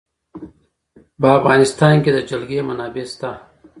[1.19, 3.31] په افغانستان کې د جلګه منابع شته.